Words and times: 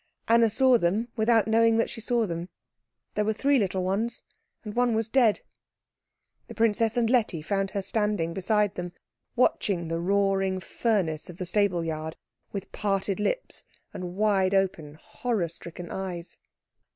Anna 0.27 0.49
saw 0.49 0.79
them 0.79 1.09
without 1.15 1.47
knowing 1.47 1.77
that 1.77 1.87
she 1.91 2.01
saw 2.01 2.25
them; 2.25 2.49
there 3.13 3.23
were 3.23 3.33
three 3.33 3.59
little 3.59 3.83
ones, 3.83 4.23
and 4.63 4.73
one 4.75 4.95
was 4.95 5.07
dead. 5.07 5.41
The 6.47 6.55
princess 6.55 6.97
and 6.97 7.07
Letty 7.07 7.43
found 7.43 7.69
her 7.69 7.83
standing 7.83 8.33
beside 8.33 8.73
them, 8.73 8.93
watching 9.35 9.89
the 9.89 9.99
roaring 9.99 10.59
furnace 10.59 11.29
of 11.29 11.37
the 11.37 11.45
stableyard 11.45 12.15
with 12.51 12.71
parted 12.71 13.19
lips 13.19 13.63
and 13.93 14.15
wide 14.15 14.55
open, 14.55 14.95
horror 14.95 15.49
stricken 15.49 15.91
eyes. 15.91 16.39